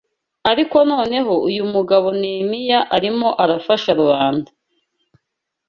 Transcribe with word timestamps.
Ariko 0.51 0.75
noneho 0.91 1.33
uyu 1.49 1.63
mugabo 1.73 2.07
Nehemiya 2.19 2.79
arimo 2.95 3.27
arafasha 3.43 3.89
rubanda 3.99 4.49